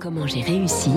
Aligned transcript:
Comment 0.00 0.26
j'ai 0.26 0.40
réussi 0.40 0.90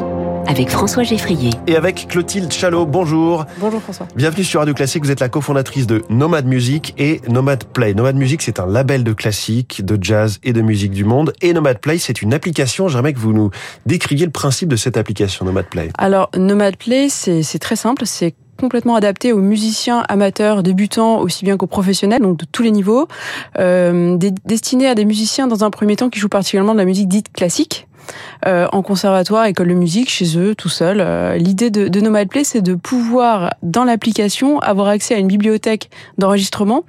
avec 0.48 0.70
François 0.70 1.04
Geffrier. 1.04 1.52
Et 1.68 1.76
avec 1.76 2.08
Clotilde 2.08 2.52
Chalot, 2.52 2.86
bonjour. 2.86 3.46
Bonjour 3.60 3.82
François. 3.82 4.08
Bienvenue 4.16 4.44
sur 4.44 4.60
Radio 4.60 4.74
Classique, 4.74 5.04
vous 5.04 5.12
êtes 5.12 5.20
la 5.20 5.30
cofondatrice 5.30 5.88
de 5.88 6.04
Nomad 6.10 6.46
Music 6.46 6.94
et 6.98 7.22
Nomad 7.28 7.64
Play. 7.66 7.94
Nomad 7.94 8.16
Music, 8.16 8.42
c'est 8.42 8.60
un 8.60 8.66
label 8.66 9.04
de 9.04 9.14
classique, 9.14 9.86
de 9.86 9.98
jazz 10.02 10.40
et 10.44 10.54
de 10.54 10.62
musique 10.62 10.92
du 10.92 11.04
monde. 11.04 11.34
Et 11.42 11.54
Nomad 11.54 11.80
Play, 11.80 11.98
c'est 11.98 12.22
une 12.22 12.34
application. 12.34 12.88
J'aimerais 12.88 13.14
que 13.14 13.20
vous 13.20 13.34
nous 13.34 13.52
décriviez 13.86 14.26
le 14.26 14.32
principe 14.32 14.70
de 14.70 14.76
cette 14.76 14.98
application, 14.98 15.46
Nomad 15.46 15.66
Play. 15.66 15.90
Alors, 15.98 16.30
Nomad 16.36 16.76
Play, 16.78 17.10
c'est 17.10 17.60
très 17.60 17.76
simple, 17.76 18.06
c'est 18.06 18.36
complètement 18.58 18.96
adapté 18.96 19.32
aux 19.32 19.40
musiciens 19.40 20.04
amateurs, 20.10 20.64
débutants, 20.64 21.20
aussi 21.20 21.46
bien 21.46 21.58
qu'aux 21.58 21.68
professionnels, 21.68 22.22
donc 22.22 22.38
de 22.38 22.46
tous 22.52 22.64
les 22.64 22.72
niveaux, 22.72 23.08
euh, 23.60 24.18
destiné 24.46 24.88
à 24.88 24.96
des 24.96 25.06
musiciens 25.06 25.48
dans 25.48 25.64
un 25.64 25.70
premier 25.70 25.96
temps 25.96 26.10
qui 26.10 26.20
jouent 26.20 26.28
particulièrement 26.28 26.74
de 26.74 26.80
la 26.80 26.86
musique 26.86 27.08
dite 27.08 27.32
classique, 27.32 27.87
euh, 28.46 28.68
en 28.72 28.82
conservatoire, 28.82 29.46
école 29.46 29.70
de 29.70 29.74
musique, 29.74 30.10
chez 30.10 30.38
eux, 30.38 30.56
tout 30.56 30.70
seul. 30.70 30.98
Euh, 31.00 31.36
l'idée 31.38 31.70
de, 31.70 31.88
de 31.88 32.02
Nomad 32.02 32.28
Play, 32.28 32.44
c'est 32.44 32.62
de 32.62 32.76
pouvoir, 32.76 33.54
dans 33.64 33.84
l'application, 33.84 34.60
avoir 34.60 34.88
accès 34.88 35.16
à 35.16 35.18
une 35.18 35.28
bibliothèque 35.28 35.90
d'enregistrement. 36.18 36.84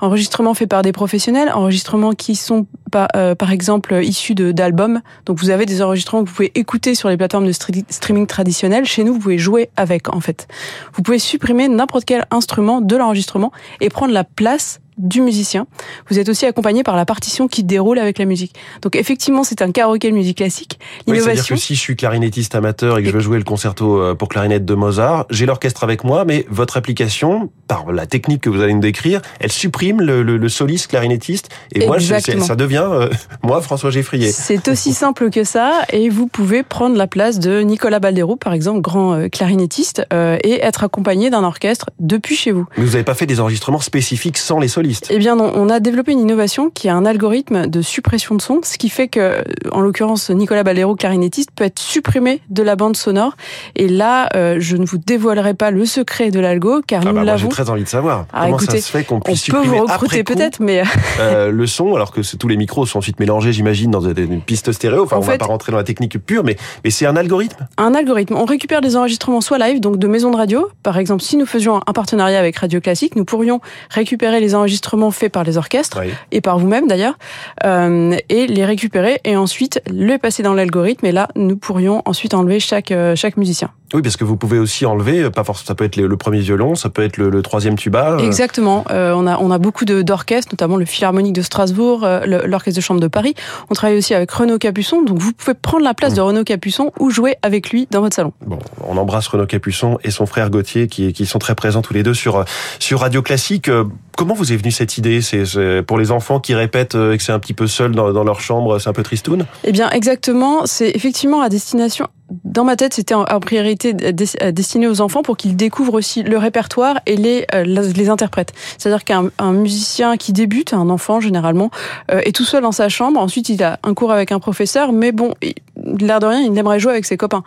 Enregistrements 0.00 0.54
faits 0.54 0.68
par 0.68 0.82
des 0.82 0.92
professionnels, 0.92 1.50
enregistrements 1.52 2.12
qui 2.12 2.34
sont 2.34 2.66
par, 2.90 3.08
euh, 3.16 3.34
par 3.34 3.50
exemple 3.50 3.94
issus 4.02 4.34
d'albums. 4.34 5.00
Donc 5.26 5.38
vous 5.38 5.50
avez 5.50 5.66
des 5.66 5.82
enregistrements 5.82 6.22
que 6.22 6.28
vous 6.28 6.34
pouvez 6.34 6.52
écouter 6.54 6.94
sur 6.94 7.08
les 7.08 7.16
plateformes 7.16 7.46
de 7.46 7.52
streaming 7.52 8.26
traditionnelles. 8.26 8.84
Chez 8.84 9.04
nous, 9.04 9.14
vous 9.14 9.20
pouvez 9.20 9.38
jouer 9.38 9.70
avec, 9.76 10.14
en 10.14 10.20
fait. 10.20 10.46
Vous 10.94 11.02
pouvez 11.02 11.18
supprimer 11.18 11.68
n'importe 11.68 12.04
quel 12.04 12.24
instrument 12.30 12.80
de 12.80 12.96
l'enregistrement 12.96 13.50
et 13.80 13.88
prendre 13.88 14.12
la 14.12 14.24
place 14.24 14.80
du 14.98 15.20
musicien. 15.20 15.66
Vous 16.10 16.18
êtes 16.18 16.28
aussi 16.28 16.46
accompagné 16.46 16.82
par 16.82 16.96
la 16.96 17.04
partition 17.04 17.48
qui 17.48 17.64
déroule 17.64 17.98
avec 17.98 18.18
la 18.18 18.24
musique. 18.24 18.54
Donc 18.82 18.96
effectivement, 18.96 19.44
c'est 19.44 19.62
un 19.62 19.72
karaoké 19.72 20.10
de 20.10 20.14
musique 20.14 20.38
classique. 20.38 20.78
L'innovation. 21.06 21.30
Oui, 21.30 21.34
C'est-à-dire 21.36 21.56
que 21.56 21.56
si 21.56 21.74
je 21.74 21.80
suis 21.80 21.96
clarinettiste 21.96 22.54
amateur 22.54 22.98
et 22.98 23.02
que 23.02 23.08
je 23.08 23.14
veux 23.14 23.20
jouer 23.20 23.38
le 23.38 23.44
concerto 23.44 24.00
euh, 24.00 24.14
pour 24.14 24.28
clarinette 24.28 24.64
de 24.64 24.74
Mozart, 24.74 25.26
j'ai 25.30 25.46
l'orchestre 25.46 25.84
avec 25.84 26.04
moi, 26.04 26.24
mais 26.24 26.46
votre 26.50 26.76
application, 26.76 27.50
par 27.68 27.90
la 27.92 28.06
technique 28.06 28.42
que 28.42 28.50
vous 28.50 28.60
allez 28.60 28.74
nous 28.74 28.80
décrire, 28.80 29.22
elle 29.40 29.52
supprime 29.52 30.00
le, 30.00 30.22
le, 30.22 30.36
le 30.36 30.48
soliste 30.48 30.88
clarinettiste 30.88 31.48
et 31.74 31.86
moi, 31.86 31.98
ça 32.00 32.56
devient 32.56 32.86
euh, 32.88 33.08
moi, 33.42 33.60
François 33.62 33.90
Geffrier. 33.90 34.30
C'est 34.30 34.68
aussi 34.68 34.92
simple 34.92 35.30
que 35.30 35.44
ça 35.44 35.82
et 35.90 36.08
vous 36.08 36.26
pouvez 36.26 36.62
prendre 36.62 36.96
la 36.96 37.06
place 37.06 37.38
de 37.38 37.60
Nicolas 37.60 38.00
Baldero, 38.00 38.36
par 38.36 38.52
exemple, 38.52 38.80
grand 38.80 39.14
euh, 39.14 39.28
clarinettiste, 39.28 40.02
et 40.12 40.60
être 40.62 40.84
accompagné 40.84 41.30
d'un 41.30 41.44
orchestre 41.44 41.90
depuis 41.98 42.36
chez 42.36 42.52
vous. 42.52 42.66
Mais 42.76 42.84
vous 42.84 42.92
n'avez 42.92 43.04
pas 43.04 43.14
fait 43.14 43.26
des 43.26 43.40
enregistrements 43.40 43.80
spécifiques 43.80 44.38
sans 44.38 44.58
les 44.58 44.68
solistes 44.68 44.82
eh 45.10 45.18
bien 45.18 45.36
non, 45.36 45.52
on 45.54 45.68
a 45.68 45.80
développé 45.80 46.12
une 46.12 46.20
innovation 46.20 46.70
qui 46.70 46.88
est 46.88 46.90
un 46.90 47.04
algorithme 47.04 47.66
de 47.66 47.82
suppression 47.82 48.34
de 48.34 48.42
son, 48.42 48.60
ce 48.62 48.78
qui 48.78 48.88
fait 48.88 49.08
que, 49.08 49.42
en 49.70 49.80
l'occurrence, 49.80 50.30
Nicolas 50.30 50.62
Balero, 50.62 50.94
clarinettiste, 50.94 51.50
peut 51.54 51.64
être 51.64 51.78
supprimé 51.78 52.40
de 52.50 52.62
la 52.62 52.76
bande 52.76 52.96
sonore. 52.96 53.36
Et 53.76 53.88
là, 53.88 54.28
euh, 54.34 54.56
je 54.58 54.76
ne 54.76 54.84
vous 54.84 54.98
dévoilerai 54.98 55.54
pas 55.54 55.70
le 55.70 55.84
secret 55.84 56.30
de 56.30 56.40
l'algo, 56.40 56.82
car 56.86 57.02
ah 57.04 57.08
nous 57.08 57.14
bah 57.14 57.24
l'avons. 57.24 57.38
J'ai 57.38 57.48
très 57.48 57.70
envie 57.70 57.84
de 57.84 57.88
savoir 57.88 58.26
ah, 58.32 58.44
comment 58.44 58.56
écoutez, 58.56 58.80
ça 58.80 58.86
se 58.86 58.92
fait 58.92 59.04
qu'on 59.04 59.20
puisse 59.20 59.48
on 59.48 59.52
peut 59.52 59.58
supprimer 59.58 59.78
vous 59.78 59.86
recruter 59.86 60.24
peut-être, 60.24 60.60
mais 60.60 60.82
euh, 61.20 61.50
le 61.50 61.66
son, 61.66 61.94
alors 61.94 62.12
que 62.12 62.20
tous 62.36 62.48
les 62.48 62.56
micros 62.56 62.86
sont 62.86 62.98
ensuite 62.98 63.20
mélangés, 63.20 63.52
j'imagine, 63.52 63.90
dans 63.90 64.00
une 64.00 64.40
piste 64.40 64.72
stéréo. 64.72 65.04
Enfin, 65.04 65.16
en 65.16 65.20
on 65.20 65.22
fait, 65.22 65.32
va 65.32 65.38
pas 65.38 65.46
rentrer 65.46 65.72
dans 65.72 65.78
la 65.78 65.84
technique 65.84 66.18
pure, 66.18 66.44
mais 66.44 66.56
mais 66.84 66.90
c'est 66.90 67.06
un 67.06 67.16
algorithme. 67.16 67.66
Un 67.78 67.94
algorithme. 67.94 68.34
On 68.36 68.44
récupère 68.44 68.80
des 68.80 68.96
enregistrements 68.96 69.40
soit 69.40 69.58
live, 69.58 69.80
donc 69.80 69.98
de 69.98 70.06
maisons 70.06 70.30
de 70.30 70.36
radio. 70.36 70.68
Par 70.82 70.98
exemple, 70.98 71.22
si 71.22 71.36
nous 71.36 71.46
faisions 71.46 71.80
un 71.86 71.92
partenariat 71.92 72.38
avec 72.38 72.56
Radio 72.56 72.80
Classique, 72.80 73.16
nous 73.16 73.24
pourrions 73.24 73.60
récupérer 73.90 74.40
les 74.40 74.54
enregistrements 74.54 74.71
faits 75.10 75.32
par 75.32 75.44
les 75.44 75.56
orchestres 75.56 76.00
et 76.30 76.40
par 76.40 76.58
vous-même 76.58 76.86
d'ailleurs, 76.86 77.18
euh, 77.64 78.16
et 78.28 78.46
les 78.46 78.64
récupérer 78.64 79.20
et 79.24 79.36
ensuite 79.36 79.80
les 79.90 80.18
passer 80.18 80.42
dans 80.42 80.54
l'algorithme. 80.54 81.06
Et 81.06 81.12
là, 81.12 81.28
nous 81.36 81.56
pourrions 81.56 82.02
ensuite 82.04 82.34
enlever 82.34 82.60
chaque 82.60 82.90
euh, 82.90 83.16
chaque 83.16 83.36
musicien. 83.36 83.70
Oui, 83.94 84.02
parce 84.02 84.16
que 84.16 84.24
vous 84.24 84.36
pouvez 84.36 84.58
aussi 84.58 84.86
enlever, 84.86 85.22
euh, 85.22 85.30
pas 85.30 85.44
forcément, 85.44 85.66
ça 85.66 85.74
peut 85.74 85.84
être 85.84 85.96
le 85.96 86.16
premier 86.16 86.40
violon, 86.40 86.74
ça 86.74 86.88
peut 86.88 87.02
être 87.02 87.16
le, 87.16 87.42
troisième 87.42 87.76
tuba. 87.76 88.16
Exactement. 88.20 88.84
Euh, 88.90 89.12
on 89.14 89.26
a 89.26 89.38
on 89.38 89.50
a 89.50 89.58
beaucoup 89.58 89.84
d'orchestres, 89.84 90.52
notamment 90.52 90.76
le 90.76 90.84
Philharmonique 90.84 91.34
de 91.34 91.42
Strasbourg, 91.42 92.06
l'Orchestre 92.26 92.76
de 92.76 92.82
chambre 92.82 93.00
de 93.00 93.08
Paris. 93.08 93.34
On 93.68 93.74
travaille 93.74 93.98
aussi 93.98 94.14
avec 94.14 94.30
Renaud 94.30 94.58
Capuçon, 94.58 95.02
donc 95.02 95.18
vous 95.18 95.32
pouvez 95.32 95.54
prendre 95.54 95.84
la 95.84 95.94
place 95.94 96.12
mmh. 96.12 96.16
de 96.16 96.20
Renaud 96.20 96.44
Capuçon 96.44 96.92
ou 97.00 97.10
jouer 97.10 97.36
avec 97.42 97.70
lui 97.70 97.88
dans 97.90 98.00
votre 98.00 98.14
salon. 98.14 98.32
Bon, 98.46 98.58
on 98.86 98.96
embrasse 98.96 99.26
Renaud 99.26 99.46
Capuçon 99.46 99.98
et 100.04 100.10
son 100.10 100.26
frère 100.26 100.50
Gauthier 100.50 100.86
qui, 100.86 101.12
qui 101.12 101.26
sont 101.26 101.38
très 101.38 101.54
présents 101.54 101.82
tous 101.82 101.94
les 101.94 102.02
deux 102.02 102.14
sur 102.14 102.44
sur 102.78 103.00
Radio 103.00 103.22
Classique. 103.22 103.70
Comment 104.16 104.34
vous 104.34 104.52
est 104.52 104.56
venue 104.56 104.70
cette 104.70 104.98
idée? 104.98 105.20
C'est 105.20 105.82
pour 105.82 105.98
les 105.98 106.10
enfants 106.10 106.38
qui 106.38 106.54
répètent 106.54 106.92
que 106.92 107.18
c'est 107.18 107.32
un 107.32 107.40
petit 107.40 107.54
peu 107.54 107.66
seul 107.66 107.92
dans, 107.92 108.12
dans 108.12 108.24
leur 108.24 108.40
chambre, 108.40 108.78
c'est 108.78 108.88
un 108.88 108.92
peu 108.92 109.02
tristoun? 109.02 109.46
Eh 109.64 109.72
bien, 109.72 109.90
exactement. 109.90 110.66
C'est 110.66 110.90
effectivement 110.90 111.40
à 111.40 111.48
destination 111.48 112.06
dans 112.52 112.64
ma 112.64 112.76
tête, 112.76 112.94
c'était 112.94 113.14
en, 113.14 113.24
priorité 113.40 113.94
destiné 113.94 114.86
aux 114.86 115.00
enfants 115.00 115.22
pour 115.22 115.36
qu'ils 115.36 115.56
découvrent 115.56 115.94
aussi 115.94 116.22
le 116.22 116.36
répertoire 116.36 117.00
et 117.06 117.16
les, 117.16 117.46
euh, 117.54 117.64
les 117.64 118.10
interprètes. 118.10 118.52
C'est-à-dire 118.78 119.04
qu'un 119.04 119.52
musicien 119.52 120.16
qui 120.16 120.32
débute, 120.32 120.74
un 120.74 120.90
enfant 120.90 121.20
généralement, 121.20 121.70
euh, 122.10 122.20
est 122.24 122.34
tout 122.34 122.44
seul 122.44 122.62
dans 122.62 122.72
sa 122.72 122.88
chambre. 122.88 123.18
Ensuite, 123.18 123.48
il 123.48 123.62
a 123.62 123.78
un 123.82 123.94
cours 123.94 124.12
avec 124.12 124.32
un 124.32 124.38
professeur, 124.38 124.92
mais 124.92 125.12
bon, 125.12 125.34
l'air 125.76 126.20
de 126.20 126.26
rien, 126.26 126.40
il 126.40 126.56
aimerait 126.58 126.78
jouer 126.78 126.92
avec 126.92 127.06
ses 127.06 127.16
copains. 127.16 127.42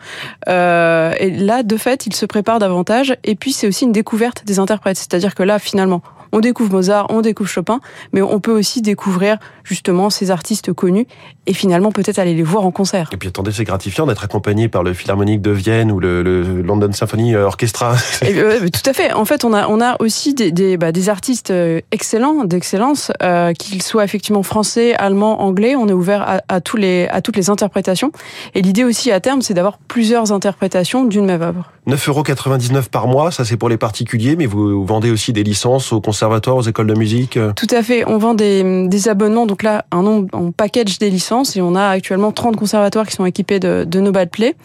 Euh, 0.49 1.13
et 1.19 1.29
là, 1.29 1.63
de 1.63 1.77
fait, 1.77 2.07
il 2.07 2.15
se 2.15 2.25
prépare 2.25 2.59
davantage. 2.59 3.15
Et 3.23 3.35
puis, 3.35 3.53
c'est 3.53 3.67
aussi 3.67 3.85
une 3.85 3.91
découverte 3.91 4.43
des 4.45 4.59
interprètes. 4.59 4.97
C'est-à-dire 4.97 5.35
que 5.35 5.43
là, 5.43 5.59
finalement, 5.59 6.01
on 6.35 6.41
découvre 6.41 6.71
Mozart, 6.71 7.07
on 7.09 7.21
découvre 7.21 7.49
Chopin, 7.49 7.79
mais 8.11 8.21
on 8.21 8.41
peut 8.41 8.51
aussi 8.51 8.81
découvrir 8.81 9.37
justement 9.63 10.09
ces 10.09 10.31
artistes 10.31 10.73
connus 10.73 11.07
et 11.47 11.53
finalement 11.53 11.93
peut-être 11.93 12.19
aller 12.19 12.33
les 12.33 12.43
voir 12.43 12.65
en 12.65 12.71
concert. 12.71 13.09
Et 13.13 13.17
puis 13.17 13.29
attendez, 13.29 13.53
c'est 13.53 13.63
gratifiant 13.63 14.05
d'être 14.05 14.25
accompagné 14.25 14.67
par 14.67 14.83
le 14.83 14.93
Philharmonique 14.93 15.41
de 15.41 15.51
Vienne 15.51 15.93
ou 15.93 16.01
le, 16.01 16.21
London 16.61 16.91
Symphony 16.91 17.37
Orchestra. 17.37 17.95
tout 18.19 18.89
à 18.89 18.93
fait. 18.93 19.13
En 19.13 19.23
fait, 19.23 19.45
on 19.45 19.53
a 19.53 19.69
on 19.69 19.79
a 19.79 19.95
aussi 20.01 20.33
des 20.33 20.51
des, 20.51 20.75
bah, 20.75 20.91
des 20.91 21.07
artistes 21.07 21.51
euh, 21.51 21.79
excellents, 21.93 22.43
d'excellence, 22.43 23.13
euh, 23.23 23.53
qu'ils 23.53 23.81
soient 23.81 24.03
effectivement 24.03 24.43
français, 24.43 24.93
allemands, 24.95 25.41
anglais. 25.41 25.77
On 25.77 25.87
est 25.87 25.93
ouvert 25.93 26.21
à, 26.21 26.41
à 26.49 26.59
tous 26.59 26.75
les 26.75 27.07
à 27.07 27.21
toutes 27.21 27.37
les 27.37 27.49
interprétations. 27.49 28.11
Et 28.55 28.61
l'idée 28.61 28.83
aussi 28.83 29.09
à 29.09 29.21
terme, 29.21 29.41
c'est 29.41 29.53
d'avoir 29.53 29.77
plusieurs 29.77 30.33
interprétations 30.33 31.05
d'une 31.05 31.25
même 31.25 31.41
œuvre. 31.41 31.71
9,99€ 31.87 32.89
par 32.89 33.07
mois, 33.07 33.31
ça 33.31 33.45
c'est 33.45 33.57
pour 33.57 33.69
les 33.69 33.77
particuliers, 33.77 34.35
mais 34.35 34.45
vous 34.45 34.85
vendez 34.85 35.11
aussi 35.11 35.33
des 35.33 35.43
licences 35.43 35.93
aux 35.93 36.01
conservatoires, 36.01 36.57
aux 36.57 36.61
écoles 36.61 36.87
de 36.87 36.95
musique 36.95 37.37
Tout 37.55 37.67
à 37.71 37.83
fait, 37.83 38.05
on 38.07 38.17
vend 38.17 38.33
des, 38.33 38.87
des 38.87 39.09
abonnements, 39.09 39.45
donc 39.45 39.63
là, 39.63 39.85
un 39.91 40.03
nombre, 40.03 40.27
on 40.33 40.51
package 40.51 40.99
des 40.99 41.09
licences, 41.09 41.55
et 41.55 41.61
on 41.61 41.75
a 41.75 41.87
actuellement 41.87 42.31
30 42.31 42.55
conservatoires 42.55 43.05
qui 43.05 43.13
sont 43.13 43.25
équipés 43.25 43.59
de, 43.59 43.85
de 43.87 43.99
No 43.99 44.11
Bad 44.11 44.29
Play. 44.29 44.55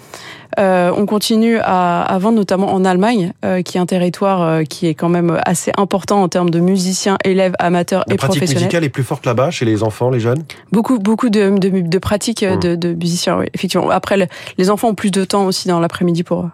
Euh, 0.59 0.93
on 0.97 1.07
continue 1.07 1.59
à, 1.59 2.03
à, 2.03 2.19
vendre 2.19 2.37
notamment 2.37 2.73
en 2.73 2.85
Allemagne, 2.85 3.33
euh, 3.45 3.63
qui 3.63 3.77
est 3.77 3.81
un 3.81 3.87
territoire 3.87 4.43
euh, 4.43 4.63
qui 4.65 4.87
est 4.87 4.95
quand 4.95 5.09
même 5.09 5.39
assez 5.45 5.71
important 5.77 6.23
en 6.23 6.29
termes 6.29 6.51
de 6.51 6.59
musiciens, 6.59 7.19
élèves, 7.25 7.55
amateurs 7.59 8.03
et 8.11 8.17
professionnels. 8.17 8.35
La 8.35 8.39
pratique 8.41 8.57
musicale 8.57 8.85
est 8.85 8.89
plus 8.89 9.05
forte 9.05 9.27
là-bas, 9.27 9.51
chez 9.51 9.65
les 9.65 9.83
enfants, 9.83 10.11
les 10.11 10.21
jeunes? 10.21 10.43
Beaucoup, 10.73 10.99
beaucoup 10.99 11.29
de, 11.29 11.57
de, 11.57 11.81
de 11.81 11.99
pratiques 11.99 12.43
mmh. 12.43 12.59
de, 12.59 12.75
de, 12.75 12.93
musiciens, 12.93 13.39
oui, 13.39 13.47
effectivement. 13.55 13.91
Après, 13.91 14.29
les 14.59 14.71
enfants 14.71 14.89
ont 14.89 14.95
plus 14.95 15.11
de 15.11 15.25
temps 15.25 15.47
aussi 15.47 15.69
dans 15.69 15.79
l'après-midi 15.79 16.25
pour 16.25 16.49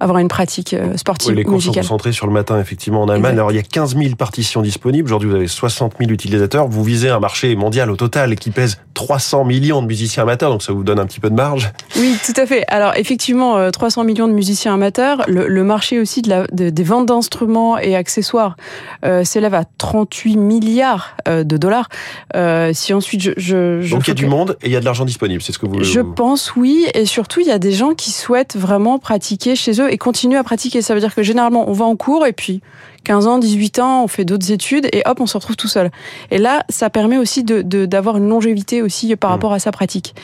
avoir 0.00 0.18
une 0.18 0.28
pratique 0.28 0.74
euh, 0.74 0.96
sportive 0.96 1.30
oui, 1.30 1.36
les 1.36 1.44
cours 1.44 1.62
sont 1.62 1.72
concentrés 1.72 2.12
sur 2.12 2.26
le 2.26 2.32
matin, 2.32 2.58
effectivement, 2.58 3.02
en 3.02 3.08
Allemagne. 3.08 3.34
Alors, 3.34 3.52
il 3.52 3.56
y 3.56 3.60
a 3.60 3.62
15 3.62 3.96
000 3.96 4.16
partitions 4.16 4.62
disponibles. 4.62 5.08
Aujourd'hui, 5.08 5.28
vous 5.28 5.36
avez 5.36 5.46
60 5.46 5.94
000 5.98 6.10
utilisateurs. 6.10 6.68
Vous 6.68 6.82
visez 6.82 7.10
un 7.10 7.20
marché 7.20 7.54
mondial 7.54 7.90
au 7.90 7.96
total 7.96 8.34
qui 8.36 8.50
pèse 8.50 8.78
300 8.94 9.44
millions 9.44 9.82
de 9.82 9.86
musiciens 9.86 10.24
amateurs, 10.24 10.50
donc 10.50 10.62
ça 10.62 10.72
vous 10.72 10.82
donne 10.82 10.98
un 10.98 11.06
petit 11.06 11.20
peu 11.20 11.30
de 11.30 11.34
marge. 11.34 11.70
Oui, 11.96 12.16
tout 12.24 12.38
à 12.40 12.46
fait. 12.46 12.64
Alors, 12.68 12.96
effectivement, 12.96 13.70
300 13.70 14.00
euh, 14.00 14.04
millions 14.04 14.28
de 14.28 14.32
musiciens 14.32 14.74
amateurs. 14.74 15.22
Le, 15.28 15.46
le 15.46 15.64
marché 15.64 16.00
aussi 16.00 16.22
de 16.22 16.28
la, 16.28 16.46
de, 16.48 16.70
des 16.70 16.82
ventes 16.82 17.06
d'instruments 17.06 17.78
et 17.78 17.94
accessoires 17.94 18.56
euh, 19.04 19.24
s'élève 19.24 19.54
à 19.54 19.64
38 19.78 20.36
milliards 20.36 21.16
de 21.26 21.56
dollars. 21.56 21.88
Euh, 22.36 22.72
si 22.72 22.92
ensuite 22.94 23.20
je, 23.22 23.30
je, 23.36 23.80
je 23.82 23.94
donc 23.94 24.06
il 24.06 24.08
y 24.08 24.10
a 24.12 24.14
du 24.14 24.26
monde 24.26 24.56
et 24.62 24.66
il 24.66 24.72
y 24.72 24.76
a 24.76 24.80
de 24.80 24.84
l'argent 24.84 25.04
disponible, 25.04 25.42
c'est 25.42 25.52
ce 25.52 25.58
que 25.58 25.66
vous. 25.66 25.82
Je 25.82 26.00
pense 26.00 26.54
oui, 26.56 26.86
et 26.94 27.06
surtout 27.06 27.40
il 27.40 27.46
y 27.46 27.52
a 27.52 27.58
des 27.58 27.72
gens 27.72 27.94
qui 27.94 28.10
souhaitent 28.10 28.56
vraiment 28.56 28.98
pratiquer 28.98 29.56
chez 29.56 29.80
eux 29.80 29.89
et 29.90 29.98
continuer 29.98 30.38
à 30.38 30.44
pratiquer. 30.44 30.82
Ça 30.82 30.94
veut 30.94 31.00
dire 31.00 31.14
que 31.14 31.22
généralement, 31.22 31.68
on 31.68 31.72
va 31.72 31.84
en 31.84 31.96
cours 31.96 32.26
et 32.26 32.32
puis 32.32 32.60
15 33.04 33.26
ans, 33.26 33.38
18 33.38 33.78
ans, 33.78 34.04
on 34.04 34.08
fait 34.08 34.24
d'autres 34.24 34.50
études 34.52 34.86
et 34.92 35.02
hop, 35.06 35.20
on 35.20 35.26
se 35.26 35.36
retrouve 35.36 35.56
tout 35.56 35.68
seul. 35.68 35.90
Et 36.30 36.38
là, 36.38 36.64
ça 36.68 36.90
permet 36.90 37.18
aussi 37.18 37.44
de 37.44 37.60
d'avoir 37.84 38.16
une 38.16 38.28
longévité 38.28 38.82
aussi 38.82 39.14
par 39.16 39.30
mmh. 39.30 39.32
rapport 39.32 39.52
à 39.52 39.58
sa 39.58 39.72
pratique. 39.72 40.14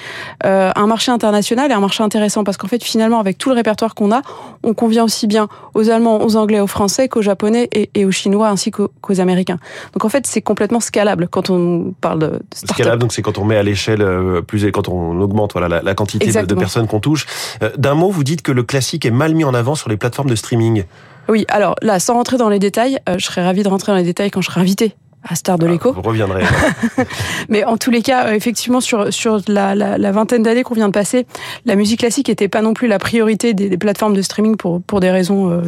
Euh, 0.44 0.70
un 0.74 0.86
marché 0.86 1.10
international 1.10 1.70
est 1.70 1.74
un 1.74 1.80
marché 1.80 2.02
intéressant 2.02 2.44
parce 2.44 2.56
qu'en 2.56 2.68
fait, 2.68 2.82
finalement, 2.82 3.18
avec 3.20 3.38
tout 3.38 3.48
le 3.48 3.54
répertoire 3.54 3.94
qu'on 3.94 4.12
a, 4.12 4.22
on 4.62 4.74
convient 4.74 5.04
aussi 5.04 5.26
bien 5.26 5.48
aux 5.74 5.90
Allemands, 5.90 6.22
aux 6.22 6.36
Anglais, 6.36 6.60
aux 6.60 6.66
Français 6.66 7.08
qu'aux 7.08 7.22
Japonais 7.22 7.68
et, 7.72 7.90
et, 7.94 8.04
aux 8.04 8.10
Chinois 8.10 8.48
ainsi 8.48 8.70
qu'aux 8.70 9.20
Américains. 9.20 9.58
Donc 9.92 10.04
en 10.04 10.08
fait, 10.08 10.26
c'est 10.26 10.42
complètement 10.42 10.80
scalable 10.80 11.28
quand 11.28 11.50
on 11.50 11.94
parle 12.00 12.18
de 12.18 12.40
start 12.54 12.78
Scalable, 12.78 13.00
donc 13.00 13.12
c'est 13.12 13.22
quand 13.22 13.38
on 13.38 13.44
met 13.44 13.56
à 13.56 13.62
l'échelle 13.62 14.02
euh, 14.02 14.42
plus, 14.42 14.70
quand 14.72 14.88
on 14.88 15.20
augmente 15.20 15.52
voilà 15.52 15.68
la, 15.68 15.82
la 15.82 15.94
quantité 15.94 16.30
de, 16.30 16.46
de, 16.46 16.54
personnes 16.54 16.86
qu'on 16.86 17.00
touche. 17.00 17.26
Euh, 17.62 17.70
d'un 17.76 17.94
mot, 17.94 18.10
vous 18.10 18.24
dites 18.24 18.42
que 18.42 18.52
le 18.52 18.62
classique 18.62 19.06
est 19.06 19.10
mal 19.10 19.34
mis 19.34 19.44
en 19.44 19.54
avant 19.54 19.74
sur 19.74 19.88
les 19.88 19.96
plateformes 19.96 20.28
de 20.28 20.36
streaming. 20.36 20.84
Oui, 21.28 21.44
alors 21.48 21.74
là, 21.82 21.98
sans 21.98 22.14
rentrer 22.14 22.36
dans 22.36 22.48
les 22.48 22.58
détails, 22.58 22.98
euh, 23.08 23.18
je 23.18 23.24
serais 23.24 23.42
ravie 23.42 23.62
de 23.62 23.68
rentrer 23.68 23.92
dans 23.92 23.98
les 23.98 24.04
détails 24.04 24.30
quand 24.30 24.40
je 24.40 24.50
serai 24.50 24.60
invitée 24.60 24.94
à 25.28 25.34
Star 25.34 25.58
de 25.58 25.66
l'écho. 25.66 25.92
Vous 25.92 26.02
reviendrez. 26.02 26.42
Mais 27.48 27.64
en 27.64 27.76
tous 27.76 27.90
les 27.90 28.02
cas, 28.02 28.26
euh, 28.26 28.32
effectivement, 28.32 28.80
sur, 28.80 29.12
sur 29.12 29.40
la, 29.48 29.74
la, 29.74 29.98
la 29.98 30.12
vingtaine 30.12 30.42
d'années 30.42 30.62
qu'on 30.62 30.74
vient 30.74 30.88
de 30.88 30.92
passer, 30.92 31.26
la 31.64 31.74
musique 31.74 32.00
classique 32.00 32.28
n'était 32.28 32.48
pas 32.48 32.62
non 32.62 32.74
plus 32.74 32.88
la 32.88 32.98
priorité 32.98 33.54
des, 33.54 33.68
des, 33.68 33.76
plateformes 33.76 34.14
de 34.14 34.22
streaming 34.22 34.56
pour, 34.56 34.82
pour 34.82 35.00
des 35.00 35.10
raisons 35.10 35.50
euh, 35.50 35.62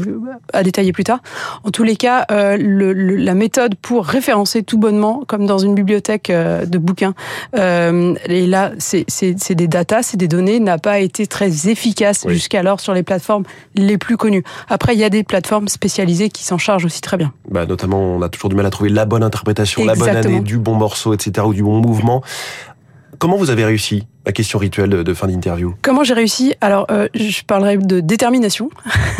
à 0.52 0.62
détailler 0.62 0.92
plus 0.92 1.04
tard. 1.04 1.20
En 1.64 1.70
tous 1.70 1.82
les 1.82 1.96
cas, 1.96 2.26
euh, 2.30 2.56
le, 2.56 2.92
le, 2.92 3.16
la 3.16 3.34
méthode 3.34 3.74
pour 3.76 4.06
référencer 4.06 4.62
tout 4.62 4.78
bonnement, 4.78 5.24
comme 5.26 5.46
dans 5.46 5.58
une 5.58 5.74
bibliothèque 5.74 6.30
euh, 6.30 6.64
de 6.64 6.78
bouquins, 6.78 7.14
et 7.54 8.46
là, 8.46 8.72
c'est 8.78 9.54
des 9.54 9.68
datas, 9.68 10.02
c'est 10.02 10.16
des 10.16 10.28
données, 10.28 10.60
n'a 10.60 10.78
pas 10.78 11.00
été 11.00 11.26
très 11.26 11.68
efficace 11.68 12.24
oui. 12.26 12.34
jusqu'alors 12.34 12.80
sur 12.80 12.94
les 12.94 13.02
plateformes 13.02 13.44
les 13.74 13.98
plus 13.98 14.16
connues. 14.16 14.44
Après, 14.68 14.94
il 14.94 15.00
y 15.00 15.04
a 15.04 15.10
des 15.10 15.24
plateformes 15.24 15.68
spécialisées 15.68 16.28
qui 16.28 16.44
s'en 16.44 16.58
chargent 16.58 16.84
aussi 16.84 17.00
très 17.00 17.16
bien. 17.16 17.32
Bah, 17.50 17.66
notamment, 17.66 18.00
on 18.00 18.22
a 18.22 18.28
toujours 18.28 18.50
du 18.50 18.56
mal 18.56 18.66
à 18.66 18.70
trouver 18.70 18.90
la 18.90 19.04
bonne 19.04 19.22
interprétation, 19.22 19.47
Exactement. 19.82 20.06
la 20.06 20.22
bonne 20.22 20.32
année, 20.32 20.40
du 20.40 20.58
bon 20.58 20.74
morceau, 20.74 21.14
etc., 21.14 21.46
ou 21.46 21.54
du 21.54 21.62
bon 21.62 21.80
mouvement. 21.80 22.22
Comment 23.18 23.36
vous 23.36 23.50
avez 23.50 23.64
réussi 23.64 24.06
la 24.26 24.32
question 24.32 24.58
rituelle 24.58 24.90
de 24.90 25.14
fin 25.14 25.26
d'interview 25.26 25.74
Comment 25.80 26.04
j'ai 26.04 26.12
réussi? 26.12 26.54
Alors, 26.60 26.86
euh, 26.90 27.08
je 27.14 27.42
parlerai 27.44 27.78
de 27.78 28.00
détermination, 28.00 28.68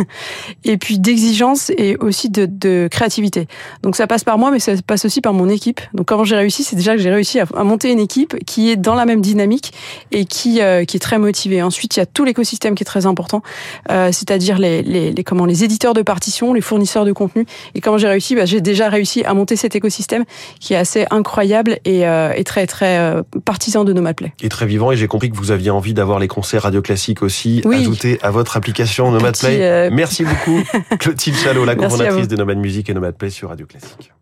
et 0.65 0.77
puis 0.77 0.99
d'exigence 0.99 1.71
et 1.71 1.97
aussi 1.97 2.29
de, 2.29 2.47
de, 2.47 2.89
créativité. 2.91 3.47
Donc 3.83 3.97
ça 3.97 4.07
passe 4.07 4.25
par 4.25 4.37
moi, 4.37 4.51
mais 4.51 4.59
ça 4.59 4.73
passe 4.87 5.05
aussi 5.07 5.21
par 5.21 5.33
mon 5.33 5.49
équipe. 5.49 5.81
Donc 5.95 6.07
comment 6.07 6.25
j'ai 6.25 6.37
réussi? 6.37 6.63
C'est 6.63 6.77
déjà 6.77 6.95
que 6.95 7.01
j'ai 7.01 7.11
réussi 7.11 7.41
à, 7.41 7.47
à, 7.57 7.65
monter 7.65 7.91
une 7.91 8.01
équipe 8.01 8.37
qui 8.45 8.71
est 8.71 8.77
dans 8.77 8.95
la 8.95 9.07
même 9.07 9.23
dynamique 9.23 9.73
et 10.13 10.27
qui, 10.27 10.61
euh, 10.61 10.85
qui 10.85 10.99
est 10.99 11.01
très 11.01 11.19
motivée. 11.19 11.63
Ensuite, 11.63 11.97
il 11.97 12.01
y 12.01 12.03
a 12.03 12.07
tout 12.07 12.25
l'écosystème 12.25 12.75
qui 12.75 12.83
est 12.83 12.87
très 12.87 13.07
important, 13.07 13.43
euh, 13.91 14.13
c'est-à-dire 14.13 14.59
les, 14.59 14.83
les, 14.83 15.13
les, 15.13 15.25
comment, 15.25 15.47
les 15.47 15.65
éditeurs 15.65 15.95
de 15.95 16.03
partitions, 16.03 16.53
les 16.53 16.61
fournisseurs 16.61 17.07
de 17.07 17.13
contenu. 17.13 17.47
Et 17.75 17.81
comment 17.81 17.99
j'ai 17.99 18.09
réussi? 18.09 18.35
Bah, 18.35 18.45
J'ai 18.45 18.61
déjà 18.61 18.91
réussi 18.91 19.25
à 19.25 19.33
monter 19.33 19.57
cet 19.57 19.75
écosystème 19.75 20.25
qui 20.61 20.75
est 20.75 20.77
assez 20.79 21.07
incroyable 21.11 21.79
et, 21.87 22.03
et 22.03 22.45
très, 22.45 22.67
très 22.67 23.15
partisan 23.47 23.85
de 23.85 23.93
Nomad 23.93 24.17
Play. 24.17 24.33
Et 24.43 24.49
très 24.49 24.67
vivant, 24.67 24.93
et 24.93 24.98
j'ai 24.99 25.09
compris 25.09 25.31
que 25.31 25.37
vous 25.37 25.51
aviez 25.51 25.71
envie 25.71 25.95
d'avoir 25.95 26.19
les 26.19 26.29
concerts 26.29 26.63
radio 26.63 26.83
classiques 26.83 27.23
aussi 27.23 27.63
oui. 27.65 27.77
ajoutés 27.77 28.19
à 28.23 28.31
votre 28.31 28.57
application 28.57 29.11
Nomad 29.11 29.39
Play. 29.39 29.59
Euh... 29.63 29.91
Merci 29.93 30.25
beaucoup, 30.25 30.63
Clotilde 30.99 31.37
Chalot, 31.37 31.65
la 31.65 31.75
cofondatrice 31.75 32.29
de 32.29 32.37
Nomad 32.37 32.59
Music 32.59 32.91
et 32.91 32.95
Nomad 32.95 33.17
Play 33.17 33.31
sur 33.31 33.49
Radio 33.49 33.67
Classique. 33.67 34.13